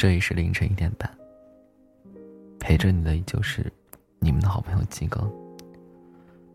[0.00, 1.14] 这里是凌晨一点半，
[2.58, 3.70] 陪着你的依旧是
[4.18, 5.30] 你们的好朋友鸡哥。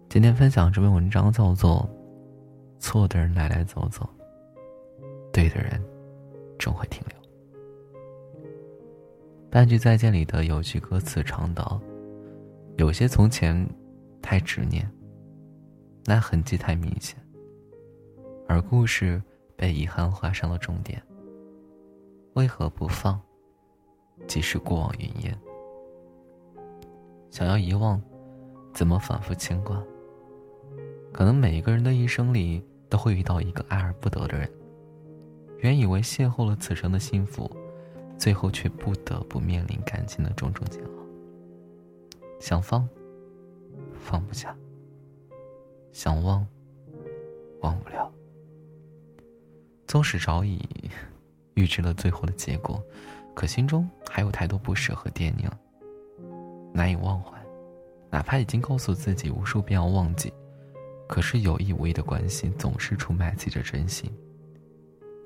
[0.10, 1.88] 今天分享这篇文章叫做
[2.82, 4.10] 《错的人来来走走，
[5.32, 5.80] 对的人
[6.58, 7.16] 终会停留》。
[9.52, 11.80] 半句再见里的有句歌词唱道
[12.80, 13.64] ：“有些从前
[14.24, 14.92] 太执念，
[16.06, 17.16] 那痕迹太明显，
[18.48, 19.22] 而故事
[19.56, 21.00] 被遗憾画上了终点。
[22.34, 23.22] 为何不放？
[24.28, 25.40] 即是过往云烟。
[27.32, 28.02] 想要遗忘，
[28.74, 29.82] 怎么反复牵挂？
[31.12, 34.50] 可能每一个人的一生里都会遇到一个爱而不得的人，
[35.60, 37.50] 原以为邂逅了此生的幸福。”
[38.18, 40.90] 最后却不得不面临感情的种种煎熬。
[42.40, 42.88] 想放，
[44.00, 44.56] 放不下；
[45.92, 46.48] 想忘，
[47.60, 48.10] 忘不了。
[49.86, 50.62] 纵使早已
[51.56, 52.82] 预知了最后的结果，
[53.36, 55.52] 可心中还有太多不舍和惦念，
[56.74, 57.32] 难以忘怀。
[58.10, 60.34] 哪怕已经告诉自己无数遍要忘记，
[61.06, 64.10] 可是有意无意的关心总是出卖自己的真心，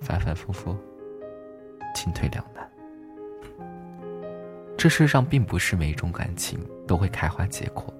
[0.01, 0.75] 反反复复，
[1.93, 2.67] 进退两难。
[4.75, 7.93] 这世上并不是每一种感情都会开花结果，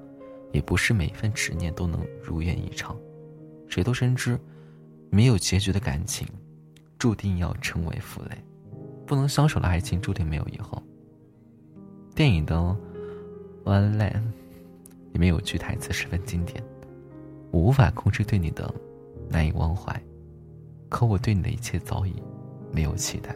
[0.52, 2.98] 也不是每一份执念都能如愿以偿。
[3.68, 4.40] 谁都深知，
[5.12, 6.28] 没有结局的感情，
[6.98, 8.36] 注定要成为负累；
[9.10, 10.82] 不能相守的爱情，注定没有以后。
[12.14, 12.56] 电影的
[13.66, 14.14] 《One Land》
[15.12, 16.64] 里面有句台词十分经典
[17.52, 18.72] ：“我无法控制对你的
[19.28, 20.00] 难以忘怀，
[20.88, 22.14] 可我对你的一切早已
[22.72, 23.36] 没有期待。”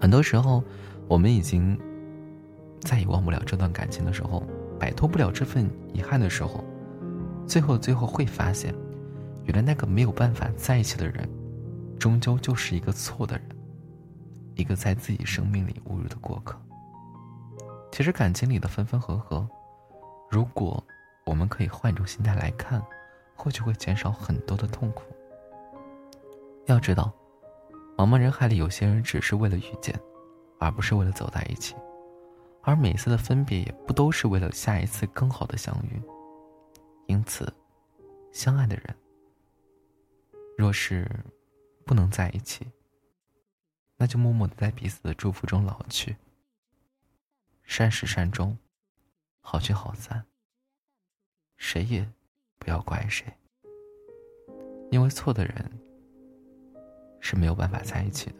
[0.00, 0.64] 很多时候。
[1.08, 1.78] 我们已经
[2.80, 4.42] 再也忘不了这段感情的时候，
[4.76, 6.64] 摆脱不了这份遗憾的时候，
[7.46, 8.74] 最后最后会发现，
[9.44, 11.28] 原来那个没有办法在一起的人，
[11.96, 13.55] 终究就是一个错的人，
[14.56, 16.60] 一个在自己生命里误入的过客。
[17.92, 19.48] 其实感情里的分分合合，
[20.28, 20.84] 如果
[21.24, 22.84] 我们可以换种心态来看，
[23.36, 25.04] 或许会减少很多的痛苦。
[26.64, 27.12] 要知道，
[27.96, 29.94] 茫茫人海里，有些人只是为了遇见。
[30.58, 31.76] 而不是为了走在一起，
[32.62, 36.00] 而每次的分别也不都是为了下一次更好的相遇。
[37.04, 37.52] 因此，
[38.32, 38.96] 相爱的人
[40.56, 41.06] 若是
[41.84, 42.66] 不能在一起，
[43.96, 46.16] 那就默默的在彼此的祝福中老去。
[47.64, 48.56] 善始善终，
[49.40, 50.24] 好聚好散。
[51.56, 52.06] 谁也
[52.58, 53.26] 不要怪谁，
[54.90, 55.70] 因为错的人
[57.18, 58.36] 是没有办法在一起的。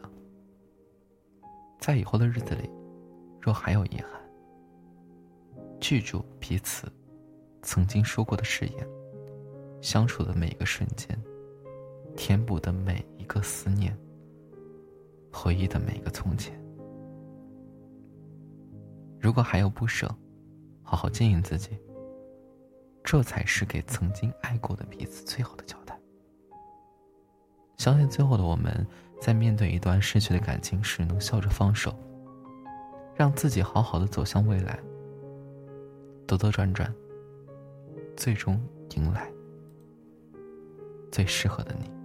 [1.80, 2.70] 在以后的日子里，
[3.40, 4.10] 若还有遗憾，
[5.80, 6.92] 记住彼此
[7.62, 8.88] 曾经说过的誓言，
[9.80, 11.18] 相处的每一个瞬间，
[12.16, 13.96] 填补的每一个思念，
[15.36, 16.58] 回忆的每个从前。
[19.20, 20.08] 如果还有不舍，
[20.82, 21.78] 好好经营自己，
[23.04, 25.98] 这才是给曾经爱过的彼此最好的交代。
[27.76, 28.86] 相信最后的我们。
[29.18, 31.90] 在面对一段失去的感情时，能笑着放手，
[33.14, 34.78] 让自己好好的走向未来，
[36.26, 36.94] 兜兜转转，
[38.14, 38.62] 最终
[38.94, 39.32] 迎来
[41.10, 41.95] 最适合的你。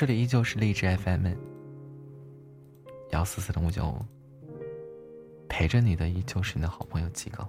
[0.00, 1.26] 这里依旧是励志 FM，
[3.10, 3.98] 幺四四零五九五。
[5.46, 7.46] 陪着你的，依旧是你的好朋友几个。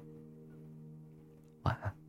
[1.62, 2.00] 晚安。